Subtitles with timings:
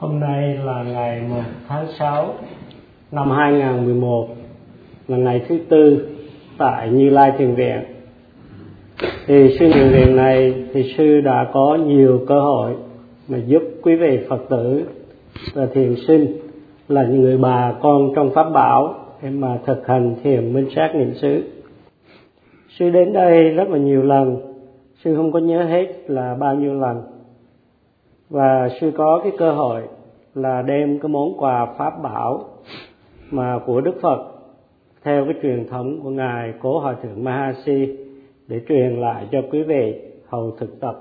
[0.00, 1.36] Hôm nay là ngày 1
[1.68, 2.34] tháng 6
[3.12, 4.28] năm 2011
[5.08, 6.08] là ngày thứ tư
[6.58, 7.80] tại Như Lai Thiền Viện.
[9.26, 12.74] Thì sư thiền viện này thì sư đã có nhiều cơ hội
[13.28, 14.84] mà giúp quý vị Phật tử
[15.54, 16.26] và thiền sinh
[16.88, 20.92] là những người bà con trong pháp bảo để mà thực hành thiền minh sát
[20.94, 21.42] niệm xứ.
[22.78, 24.36] Sư đến đây rất là nhiều lần,
[25.04, 27.19] sư không có nhớ hết là bao nhiêu lần.
[28.30, 29.82] Và sư có cái cơ hội
[30.34, 32.44] là đem cái món quà pháp bảo
[33.30, 34.32] mà của Đức Phật
[35.04, 37.96] theo cái truyền thống của ngài Cố Hòa thượng Mahasi
[38.48, 39.94] để truyền lại cho quý vị
[40.28, 41.00] hầu thực tập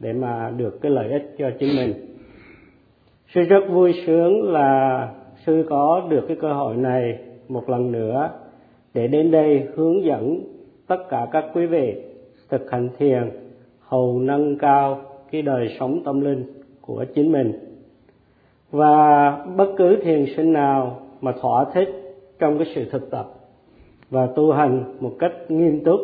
[0.00, 2.16] để mà được cái lợi ích cho chính mình.
[3.34, 5.08] Sư rất vui sướng là
[5.46, 8.30] sư có được cái cơ hội này một lần nữa
[8.94, 10.40] để đến đây hướng dẫn
[10.86, 11.94] tất cả các quý vị
[12.48, 13.30] thực hành thiền,
[13.80, 15.00] hầu nâng cao
[15.30, 16.57] cái đời sống tâm linh
[16.88, 17.52] của chính mình.
[18.70, 21.88] Và bất cứ thiền sinh nào mà thỏa thích
[22.38, 23.26] trong cái sự thực tập
[24.10, 26.00] và tu hành một cách nghiêm túc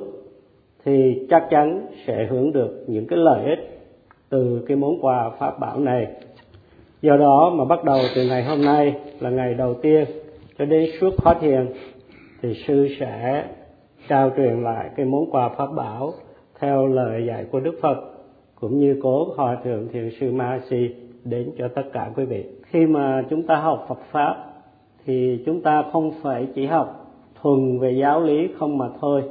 [0.84, 3.80] thì chắc chắn sẽ hưởng được những cái lợi ích
[4.28, 6.06] từ cái món quà pháp bảo này.
[7.02, 10.04] Do đó mà bắt đầu từ ngày hôm nay là ngày đầu tiên
[10.58, 11.66] cho đến suốt khóa thiền
[12.42, 13.44] thì sư sẽ
[14.08, 16.12] trao truyền lại cái món quà pháp bảo
[16.60, 18.13] theo lời dạy của Đức Phật
[18.64, 22.44] cũng như cố hòa thượng thiền sư Ma Si đến cho tất cả quý vị.
[22.62, 24.36] Khi mà chúng ta học Phật pháp
[25.04, 29.22] thì chúng ta không phải chỉ học thuần về giáo lý không mà thôi.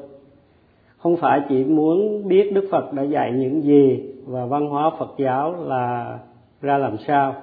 [0.98, 5.10] Không phải chỉ muốn biết Đức Phật đã dạy những gì và văn hóa Phật
[5.18, 6.20] giáo là
[6.62, 7.36] ra làm sao.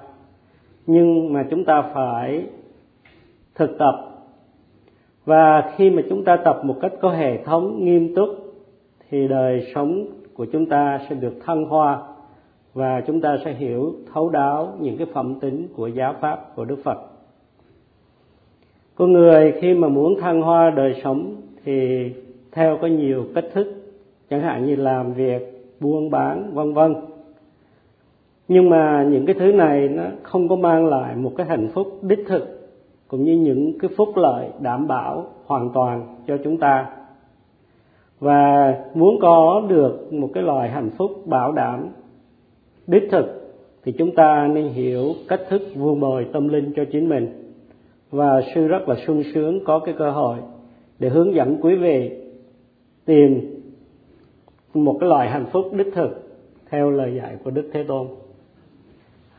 [0.87, 2.45] Nhưng mà chúng ta phải
[3.55, 3.95] thực tập
[5.25, 8.29] và khi mà chúng ta tập một cách có hệ thống, nghiêm túc
[9.09, 10.05] thì đời sống
[10.41, 12.01] của chúng ta sẽ được thăng hoa
[12.73, 16.65] và chúng ta sẽ hiểu thấu đáo những cái phẩm tính của giáo pháp của
[16.65, 16.97] Đức Phật.
[18.95, 22.05] Con người khi mà muốn thăng hoa đời sống thì
[22.51, 23.67] theo có nhiều cách thức,
[24.29, 26.95] chẳng hạn như làm việc, buôn bán, vân vân.
[28.47, 31.87] Nhưng mà những cái thứ này nó không có mang lại một cái hạnh phúc
[32.01, 32.69] đích thực
[33.07, 36.85] cũng như những cái phúc lợi đảm bảo hoàn toàn cho chúng ta
[38.21, 41.89] và muốn có được một cái loài hạnh phúc bảo đảm
[42.87, 43.25] đích thực
[43.83, 47.53] thì chúng ta nên hiểu cách thức vuông bồi tâm linh cho chính mình.
[48.11, 50.37] Và sư rất là sung sướng có cái cơ hội
[50.99, 52.11] để hướng dẫn quý vị
[53.05, 53.41] tìm
[54.73, 56.39] một cái loài hạnh phúc đích thực
[56.69, 58.07] theo lời dạy của đức thế tôn.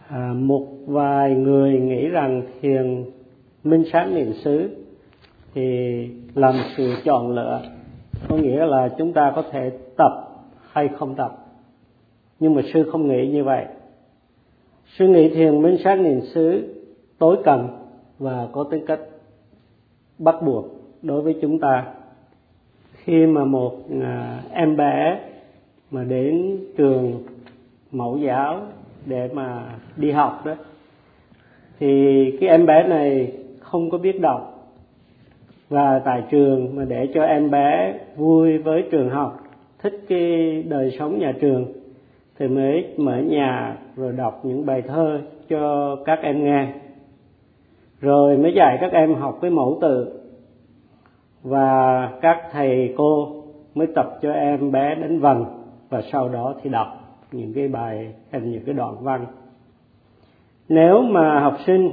[0.08, 3.04] À, một vài người nghĩ rằng thiền
[3.64, 4.68] minh sát niệm xứ
[5.54, 5.96] thì
[6.34, 7.60] làm sự chọn lựa
[8.28, 10.28] có nghĩa là chúng ta có thể tập
[10.70, 11.38] hay không tập.
[12.40, 13.66] Nhưng mà sư không nghĩ như vậy.
[14.86, 16.74] Sư nghĩ thiền minh sát niệm xứ,
[17.18, 17.68] tối cần
[18.18, 19.00] và có tính cách
[20.18, 20.66] bắt buộc
[21.02, 21.86] đối với chúng ta.
[22.92, 25.20] Khi mà một à, em bé
[25.90, 27.22] mà đến trường
[27.92, 28.60] mẫu giáo
[29.06, 30.54] để mà đi học đó,
[31.80, 34.51] thì cái em bé này không có biết đọc
[35.72, 39.40] và tại trường mà để cho em bé vui với trường học,
[39.82, 41.66] thích cái đời sống nhà trường,
[42.38, 46.72] thì mới mở nhà rồi đọc những bài thơ cho các em nghe.
[48.00, 50.20] Rồi mới dạy các em học cái mẫu tự.
[51.42, 53.42] Và các thầy cô
[53.74, 55.44] mới tập cho em bé đánh vần
[55.90, 56.88] và sau đó thì đọc
[57.32, 59.26] những cái bài hay những cái đoạn văn.
[60.68, 61.90] Nếu mà học sinh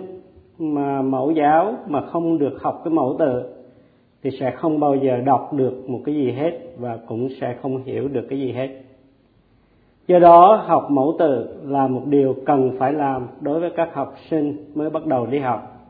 [0.57, 3.58] mà mẫu giáo mà không được học cái mẫu tự
[4.23, 7.83] thì sẽ không bao giờ đọc được một cái gì hết và cũng sẽ không
[7.83, 8.69] hiểu được cái gì hết.
[10.07, 14.15] Do đó, học mẫu tự là một điều cần phải làm đối với các học
[14.29, 15.87] sinh mới bắt đầu đi học.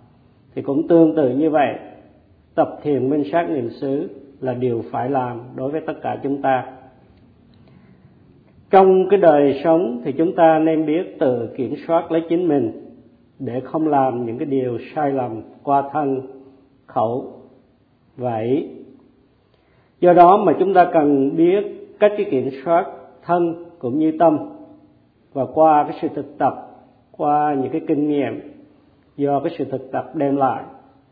[0.55, 1.75] Thì cũng tương tự như vậy,
[2.55, 4.09] tập thiền minh sát niệm xứ
[4.39, 6.65] là điều phải làm đối với tất cả chúng ta.
[8.69, 12.71] Trong cái đời sống thì chúng ta nên biết tự kiểm soát lấy chính mình
[13.39, 16.21] để không làm những cái điều sai lầm qua thân,
[16.85, 17.38] khẩu
[18.19, 18.69] vậy.
[19.99, 21.63] Do đó mà chúng ta cần biết
[21.99, 22.85] cách cái kiểm soát
[23.25, 24.37] thân cũng như tâm.
[25.33, 26.53] Và qua cái sự thực tập,
[27.17, 28.41] qua những cái kinh nghiệm
[29.17, 30.63] do cái sự thực tập đem lại,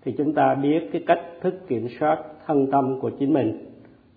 [0.05, 3.65] thì chúng ta biết cái cách thức kiểm soát thân tâm của chính mình.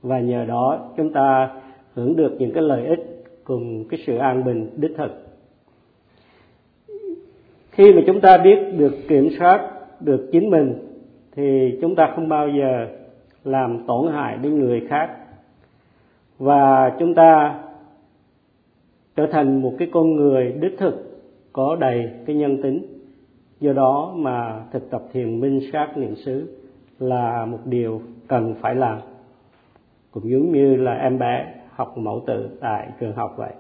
[0.03, 1.51] Và nhờ đó chúng ta
[1.95, 5.27] hưởng được những cái lợi ích cùng cái sự an bình đích thực.
[7.71, 9.71] Khi mà chúng ta biết được kiểm soát
[10.01, 10.90] được chính mình
[11.37, 12.87] thì chúng ta không bao giờ
[13.45, 15.17] làm tổn hại đến người khác.
[16.39, 17.61] Và chúng ta
[19.17, 21.23] trở thành một cái con người đích thực,
[21.53, 22.87] có đầy cái nhân tính.
[23.61, 26.59] Do đó mà thực tập thiền minh sát niệm xứ
[26.99, 28.99] là một điều cần phải làm.
[30.11, 33.53] Cũng giống như là em bé học mẫu tự tại trường học vậy.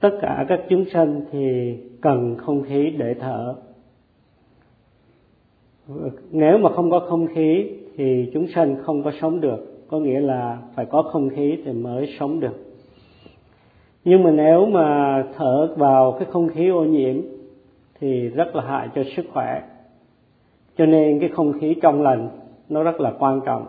[0.00, 3.54] Tất cả các chúng sanh thì cần không khí để thở
[6.30, 10.20] nếu mà không có không khí thì chúng sanh không có sống được, có nghĩa
[10.20, 12.64] là phải có không khí thì mới sống được.
[14.04, 17.16] Nhưng mà nếu mà thở vào cái không khí ô nhiễm
[18.00, 19.62] thì rất là hại cho sức khỏe.
[20.78, 22.28] Cho nên cái không khí trong lành
[22.68, 23.66] nó rất là quan trọng.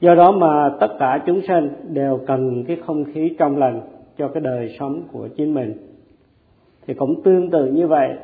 [0.00, 3.80] Do đó mà tất cả chúng sanh đều cần cái không khí trong lành
[4.18, 5.74] cho cái đời sống của chính mình.
[6.86, 8.14] Thì cũng tương tự như vậy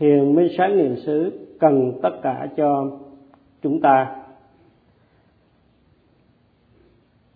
[0.00, 2.86] thiền minh sáng niệm xứ cần tất cả cho
[3.62, 4.16] chúng ta.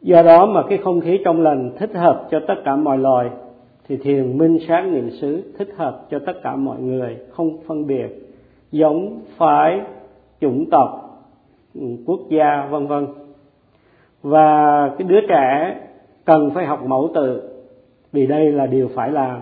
[0.01, 3.31] Do đó mà cái không khí trong lành thích hợp cho tất cả mọi loài,
[3.89, 7.87] thì thiền minh sáng niệm xứ thích hợp cho tất cả mọi người, không phân
[7.87, 8.09] biệt,
[8.73, 9.81] giống, phái,
[10.41, 11.21] chủng tộc
[11.75, 13.07] ừ, quốc gia, vân vân.
[14.23, 15.81] Và cái đứa trẻ
[16.25, 17.43] cần phải học mẫu tự,
[18.13, 19.41] vì đây là điều phải làm.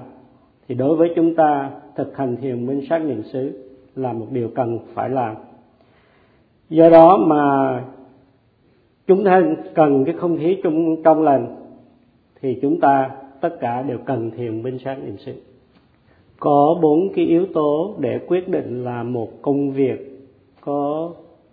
[0.68, 4.48] Thì đối với chúng ta thực hành thiền minh sát niệm xứ là một điều
[4.54, 5.36] cần phải làm.
[6.68, 7.44] Do đó mà
[9.06, 9.42] chúng ta
[9.74, 11.56] cần cái không khí trong trong lành
[12.40, 13.10] thì chúng ta
[13.40, 15.32] tất cả đều cần thiền minh sát niệm xứ.
[16.40, 20.28] Có bốn cái yếu tố để quyết định là một công việc
[20.60, 21.10] có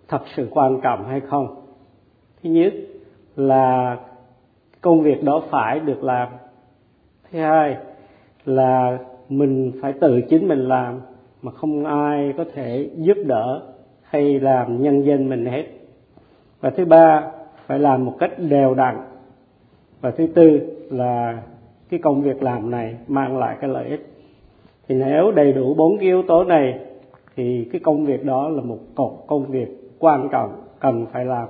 [0.08, 1.56] thật sự quan trọng hay không.
[2.44, 2.74] Thứ nhất
[3.36, 3.98] là
[4.82, 6.30] công việc đó phải được làm.
[7.32, 7.78] Thứ hai
[8.46, 8.98] là
[9.30, 11.00] mình phải tự chính mình làm
[11.42, 13.62] mà không ai có thể giúp đỡ
[14.04, 15.66] hay làm nhân dân mình hết.
[16.62, 17.32] Và thứ ba,
[17.66, 18.98] phải làm một cách đều đặn.
[20.02, 20.60] Và thứ tư
[20.90, 21.42] là
[21.90, 24.08] cái công việc làm này mang lại cái lợi ích.
[24.88, 26.80] Thì nếu đầy đủ bốn cái yếu tố này,
[27.36, 29.68] thì cái công việc đó là một cột công việc
[30.00, 31.48] quan trọng cần phải làm.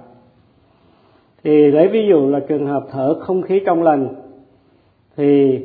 [1.44, 4.08] Thì lấy ví dụ là trường hợp thở không khí trong lành,
[5.18, 5.60] thì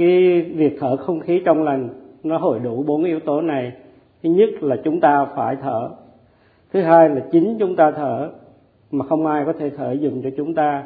[0.00, 1.88] cái việc thở không khí trong lành
[2.22, 3.72] nó hội đủ bốn yếu tố này.
[4.22, 5.90] Thứ nhất là chúng ta phải thở.
[6.72, 8.30] Thứ hai là chính chúng ta thở
[8.90, 10.84] mà không ai có thể thở dùng cho chúng ta.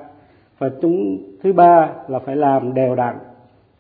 [0.58, 3.16] Và chúng, thứ ba là phải làm đều đặn.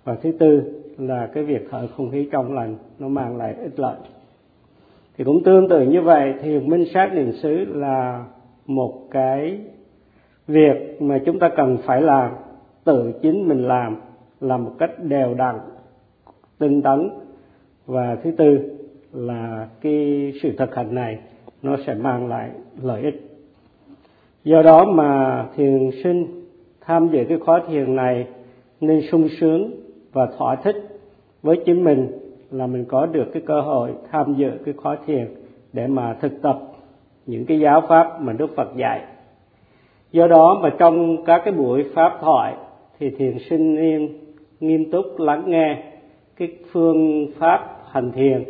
[0.04, 0.62] Và thứ tư
[0.98, 3.96] là cái việc thở không khí trong lành nó mang lại ích lợi.
[5.16, 8.24] Thì cũng tương tự như vậy thiền minh sát niệm xứ là
[8.66, 9.58] một cái
[10.48, 12.30] việc mà chúng ta cần phải làm,
[12.84, 13.96] tự chính mình làm
[14.44, 15.54] là một cách đều đặn,
[16.58, 17.10] tinh tấn
[17.86, 18.78] và thứ tư
[19.12, 21.18] là cái sự thực hành này,
[21.62, 22.50] nó sẽ mang lại
[22.82, 23.34] lợi ích
[24.44, 26.26] do đó mà thiền sinh
[26.80, 28.26] tham dự cái khóa thiền này
[28.80, 29.70] nên sung sướng
[30.12, 30.76] và thỏa thích
[31.42, 32.08] với chính mình
[32.50, 35.34] là mình có được cái cơ hội tham dự cái khóa thiền
[35.72, 36.58] để mà thực tập
[37.26, 39.04] những cái giáo pháp mà Đức Phật dạy.
[40.12, 42.54] Do đó mà trong các cái buổi pháp thoại
[42.98, 44.08] thì thiền sinh nên
[44.66, 45.82] nghiêm túc lắng nghe
[46.36, 48.44] cái phương pháp hành thiền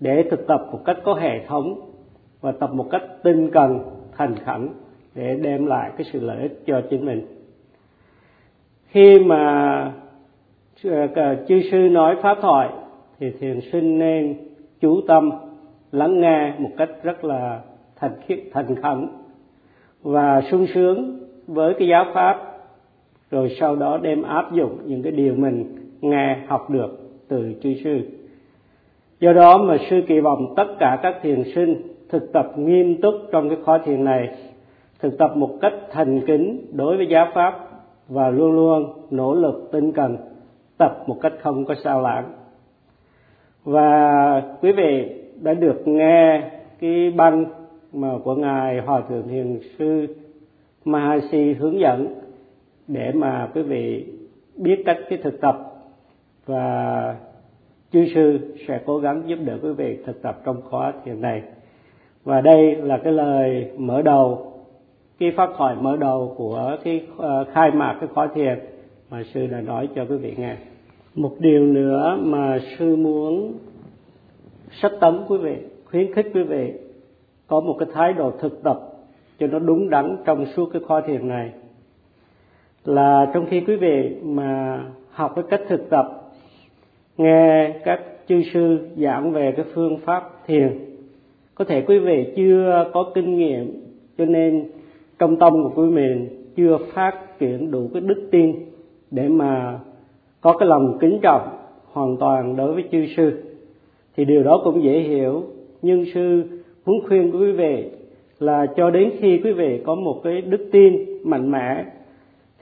[0.00, 1.80] để thực tập một cách có hệ thống
[2.40, 3.78] và tập một cách tinh cần,
[4.16, 4.68] thành khẩn
[5.14, 7.26] để đem lại cái sự lợi ích cho chính mình.
[8.86, 9.92] Khi mà
[10.84, 12.68] ờ, chư sư nói pháp thoại
[13.20, 14.36] thì thiền sinh nên
[14.80, 15.30] chú tâm
[15.92, 17.60] lắng nghe một cách rất là
[17.96, 19.08] thành khiết thành khẩn
[20.02, 22.51] và sung sướng với cái giáo pháp
[23.32, 25.64] rồi sau đó đem áp dụng những cái điều mình
[26.00, 26.98] nghe, học được
[27.28, 28.00] từ chư sư.
[29.20, 33.14] Do đó mà sư kỳ vọng tất cả các thiền sinh thực tập nghiêm túc
[33.32, 34.28] trong cái khóa thiền này,
[35.00, 37.68] thực tập một cách thành kính đối với giáo pháp
[38.08, 40.16] và luôn luôn nỗ lực tinh cần
[40.78, 42.24] tập một cách không có sao lãng.
[43.64, 45.08] Và quý vị
[45.42, 46.42] đã được nghe
[46.80, 47.44] cái băng
[47.92, 50.06] mà của ngài hòa thượng thiền sư
[50.84, 52.21] Mahasi hướng dẫn
[52.92, 54.06] để mà quý vị
[54.56, 55.56] biết cách cái thực tập
[56.46, 57.16] và
[57.92, 61.42] chư sư sẽ cố gắng giúp đỡ quý vị thực tập trong khóa thiền này.
[62.24, 64.52] Và đây là cái lời mở đầu,
[65.18, 68.58] cái phát thoại mở đầu của cái ờ, khai mạc cái khóa thiền
[69.10, 70.56] mà sư đã nói cho quý vị nghe.
[71.14, 73.52] Một điều nữa mà sư muốn
[74.70, 76.72] sách tấm quý vị, khuyến khích quý vị
[77.46, 78.80] có một cái thái độ thực tập
[79.38, 81.50] cho nó đúng đắn trong suốt cái khóa thiền này
[82.84, 86.32] là trong khi quý vị mà học cái cách thực tập,
[87.16, 90.78] nghe các chư sư giảng về cái phương pháp thiền,
[91.54, 93.82] có thể quý vị chưa có kinh nghiệm,
[94.18, 94.64] cho nên
[95.18, 96.14] trong tâm của quý vị
[96.56, 98.54] chưa phát triển đủ cái đức tin
[99.10, 99.80] để mà
[100.40, 101.48] có cái lòng kính trọng
[101.92, 103.42] hoàn toàn đối với chư sư.
[104.16, 105.42] Thì điều đó cũng dễ hiểu,
[105.82, 106.42] nhưng sư
[106.86, 107.84] muốn khuyên quý vị
[108.38, 111.84] là cho đến khi quý vị có một cái đức tin mạnh mẽ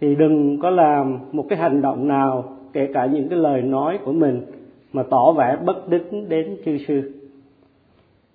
[0.00, 3.99] thì đừng có làm một cái hành động nào, kể cả những cái lời nói
[4.04, 4.42] của mình,
[4.92, 7.12] mà tỏ vẻ bất đính đến chư sư.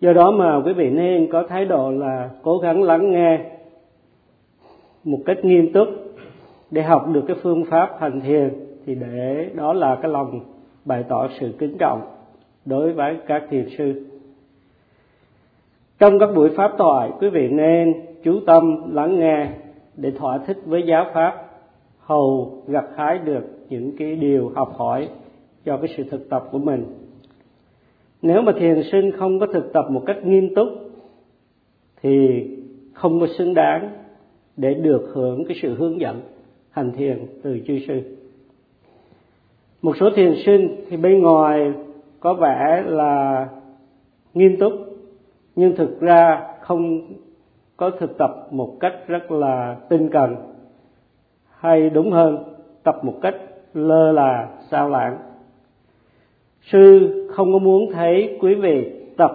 [0.01, 3.39] Do đó mà quý vị nên có thái độ là cố gắng lắng nghe
[5.03, 5.87] một cách nghiêm túc.
[6.71, 8.49] Để học được cái phương pháp hành thiền,
[8.85, 10.39] thì để đó là cái lòng
[10.85, 12.01] bày tỏ sự kính trọng
[12.65, 14.05] đối với các thiền sư.
[15.99, 17.93] Trong các buổi pháp thoại, quý vị nên
[18.23, 19.47] chú tâm lắng nghe
[19.95, 21.44] để thỏa thích với giáo pháp
[22.05, 25.09] hầu gặt hái được những cái điều học hỏi
[25.65, 26.85] cho cái sự thực tập của mình.
[28.21, 30.67] Nếu mà thiền sinh không có thực tập một cách nghiêm túc,
[32.01, 32.45] thì
[32.93, 33.89] không có xứng đáng
[34.57, 36.21] để được hưởng cái sự hướng dẫn,
[36.69, 38.01] hành thiền từ chư sư.
[39.81, 41.73] Một số thiền sinh thì bên ngoài
[42.19, 43.47] có vẻ là
[44.33, 44.73] nghiêm túc,
[45.55, 47.01] nhưng thực ra không
[47.77, 50.54] có thực tập một cách rất là tinh cần
[51.65, 52.43] hay đúng hơn,
[52.83, 53.35] tập một cách
[53.73, 55.17] lơ là, sao lãng.
[56.61, 59.31] Sư không có muốn thấy quý vị tập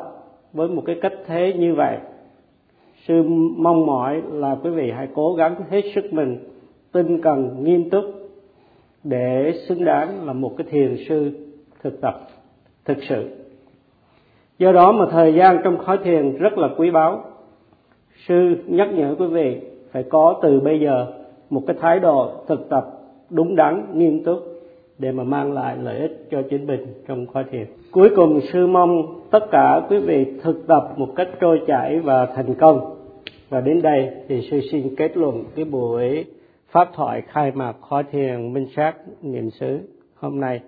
[0.53, 1.99] với một cái cách thế như vậy.
[3.07, 3.23] Sư
[3.57, 6.39] mong mỏi là quý vị hãy cố gắng hết sức mình,
[6.93, 8.05] tinh cần, nghiêm túc
[9.05, 11.31] để xứng đáng là một cái thiền sư
[11.83, 12.21] thực tập,
[12.85, 13.29] thực sự.
[14.59, 17.25] Do đó mà thời gian trong khói thiền rất là quý báu.
[18.27, 19.61] Sư nhắc nhở quý vị
[19.93, 21.07] phải có từ bây giờ
[21.51, 22.87] một cái thái độ thực tập
[23.31, 24.39] đúng đắn, nghiêm túc
[24.99, 27.67] để mà mang lại lợi ích cho chính mình trong khóa thiền.
[27.91, 32.27] Cuối cùng, sư mong tất cả quý vị thực tập một cách trôi chảy và
[32.27, 32.97] thành công.
[33.49, 36.25] Và đến đây thì sư xin kết luận cái buổi
[36.71, 39.79] pháp thoại khai mạc khóa thiền minh sát niệm xứ
[40.15, 40.61] hôm nay.